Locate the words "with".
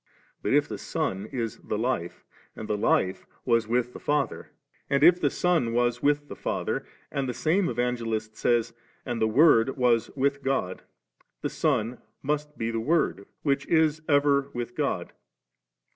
3.67-3.93, 6.01-6.27, 10.15-10.41, 14.55-14.69